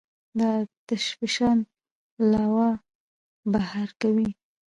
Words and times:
د 0.37 0.39
آتش 0.59 1.05
فشان 1.19 1.57
لاوا 2.31 2.69
بهر 3.51 3.89
کوي. 4.01 4.29